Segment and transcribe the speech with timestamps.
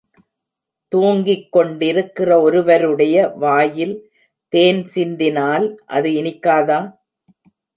[0.91, 3.95] தூங்கிக் கொண்டிருக்கிற ஒருவருடைய வாயில்
[4.53, 6.79] தேன் சிந்தினால் அது இனிக்காதா?